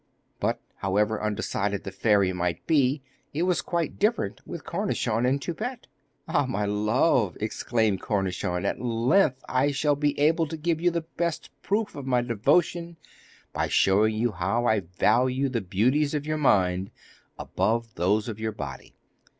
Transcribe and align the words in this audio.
But, 0.39 0.59
however 0.77 1.21
undecided 1.21 1.83
the 1.83 1.91
fairy 1.91 2.33
might 2.33 2.65
be, 2.65 3.03
it 3.35 3.43
was 3.43 3.61
quite 3.61 3.99
different 3.99 4.41
with 4.47 4.63
Cornichon 4.65 5.27
and 5.27 5.39
Toupette. 5.39 5.85
'Ah, 6.27 6.47
my 6.47 6.65
love,' 6.65 7.37
exclaimed 7.39 8.01
Cornichon, 8.01 8.65
'at 8.65 8.81
length 8.81 9.45
I 9.47 9.69
shall 9.69 9.95
be 9.95 10.17
able 10.19 10.47
to 10.47 10.57
give 10.57 10.81
you 10.81 10.89
the 10.89 11.05
best 11.17 11.51
proof 11.61 11.93
of 11.95 12.07
my 12.07 12.21
devotion 12.21 12.97
by 13.53 13.67
showing 13.67 14.15
you 14.15 14.31
how 14.31 14.65
I 14.65 14.79
value 14.79 15.49
the 15.49 15.61
beauties 15.61 16.15
of 16.15 16.25
your 16.25 16.37
mind 16.39 16.89
above 17.37 17.93
those 17.93 18.27
of 18.27 18.39
your 18.39 18.53
body! 18.53 18.95